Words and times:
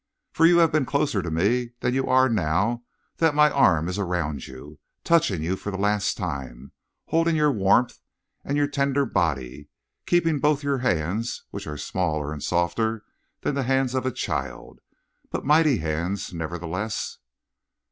For 0.31 0.47
you 0.47 0.57
have 0.57 0.71
been 0.71 0.87
closer 0.87 1.21
to 1.21 1.29
me 1.29 1.73
than 1.81 1.93
you 1.93 2.07
are 2.07 2.27
now 2.27 2.81
that 3.17 3.35
my 3.35 3.51
arm 3.51 3.87
is 3.87 3.99
around 3.99 4.47
you, 4.47 4.79
touching 5.03 5.43
you 5.43 5.55
for 5.55 5.69
the 5.69 5.77
last 5.77 6.17
time, 6.17 6.71
holding 7.09 7.35
your 7.35 7.51
warmth 7.51 7.99
and 8.43 8.57
your 8.57 8.65
tender 8.65 9.05
body, 9.05 9.69
keeping 10.07 10.39
both 10.39 10.63
your 10.63 10.79
hands, 10.79 11.43
which 11.51 11.67
are 11.67 11.77
smaller 11.77 12.33
and 12.33 12.41
softer 12.41 13.03
than 13.41 13.53
the 13.53 13.61
hands 13.69 13.93
of 13.93 14.07
a 14.07 14.11
child. 14.11 14.79
But 15.29 15.45
mighty 15.45 15.77
hands, 15.77 16.33
nevertheless. 16.33 17.19